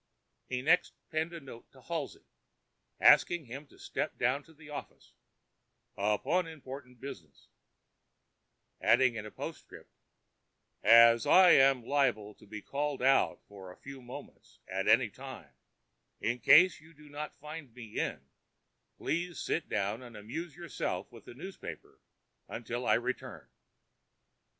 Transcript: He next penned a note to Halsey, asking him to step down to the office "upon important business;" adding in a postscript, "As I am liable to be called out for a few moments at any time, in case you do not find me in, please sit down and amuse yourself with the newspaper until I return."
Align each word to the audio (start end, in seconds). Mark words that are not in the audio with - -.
He 0.47 0.63
next 0.63 0.93
penned 1.11 1.31
a 1.31 1.39
note 1.39 1.71
to 1.73 1.81
Halsey, 1.83 2.25
asking 2.99 3.45
him 3.45 3.67
to 3.67 3.77
step 3.77 4.17
down 4.17 4.41
to 4.45 4.53
the 4.55 4.67
office 4.71 5.13
"upon 5.95 6.47
important 6.47 6.99
business;" 6.99 7.49
adding 8.81 9.13
in 9.13 9.27
a 9.27 9.29
postscript, 9.29 9.91
"As 10.81 11.27
I 11.27 11.51
am 11.51 11.85
liable 11.85 12.33
to 12.33 12.47
be 12.47 12.63
called 12.63 13.03
out 13.03 13.43
for 13.47 13.69
a 13.71 13.77
few 13.77 14.01
moments 14.01 14.57
at 14.67 14.87
any 14.87 15.11
time, 15.11 15.53
in 16.19 16.39
case 16.39 16.81
you 16.81 16.95
do 16.95 17.07
not 17.07 17.37
find 17.37 17.71
me 17.71 17.99
in, 17.99 18.27
please 18.97 19.37
sit 19.37 19.69
down 19.69 20.01
and 20.01 20.17
amuse 20.17 20.55
yourself 20.55 21.11
with 21.11 21.25
the 21.25 21.35
newspaper 21.35 21.99
until 22.47 22.87
I 22.87 22.95
return." 22.95 23.47